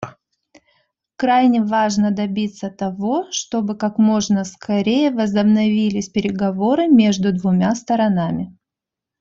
Крайне 1.15 1.61
важно 1.61 2.09
добиться 2.09 2.71
того, 2.71 3.25
чтобы 3.31 3.77
как 3.77 3.99
можно 3.99 4.45
скорее 4.45 5.11
возобновились 5.11 6.09
переговоры 6.09 6.87
между 6.87 7.31
двумя 7.31 7.75
сторонами. 7.75 8.57